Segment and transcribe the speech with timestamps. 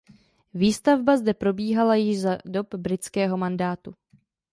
[0.53, 3.95] Výstavba zde probíhala již za dob britského mandátu.